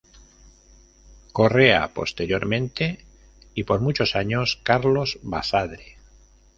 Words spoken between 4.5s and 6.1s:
Carlos Basadre.